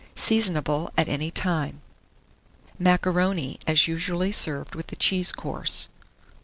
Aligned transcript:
Seasonable 0.15 0.91
at 0.97 1.07
any 1.07 1.29
time. 1.29 1.79
MACARONI, 2.79 3.59
as 3.67 3.87
usually 3.87 4.31
served 4.31 4.73
with 4.73 4.87
the 4.87 4.95
CHEESE 4.95 5.31
COURSE. 5.33 5.89